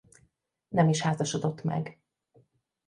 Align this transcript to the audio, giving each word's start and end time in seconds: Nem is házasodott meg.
Nem 0.67 0.89
is 0.89 1.01
házasodott 1.01 1.63
meg. 1.63 1.99